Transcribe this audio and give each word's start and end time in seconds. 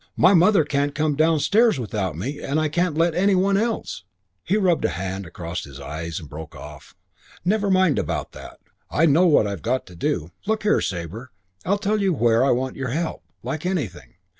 My 0.17 0.33
mother 0.33 0.65
can't 0.65 0.95
come 0.95 1.13
downstairs 1.15 1.79
without 1.79 2.17
me 2.17 2.39
and 2.41 2.59
can't 2.73 2.97
let 2.97 3.13
any 3.13 3.35
one 3.35 3.55
else" 3.55 4.03
He 4.49 4.57
rubbed 4.57 4.83
a 4.83 4.89
hand 4.89 5.27
across 5.27 5.63
his 5.63 5.79
eyes 5.79 6.19
and 6.19 6.27
broke 6.27 6.55
off. 6.55 6.95
"Never 7.45 7.69
mind 7.69 7.99
about 7.99 8.31
that; 8.31 8.57
I 8.89 9.05
know 9.05 9.27
what 9.27 9.45
I've 9.45 9.61
got 9.61 9.85
to 9.85 9.95
do. 9.95 10.31
Look 10.47 10.63
here, 10.63 10.81
Sabre, 10.81 11.31
I 11.65 11.75
tell 11.77 12.01
you 12.01 12.15
where 12.15 12.43
I 12.43 12.49
want 12.49 12.75
your 12.75 12.89
help, 12.89 13.21
like 13.43 13.63
anything. 13.63 14.15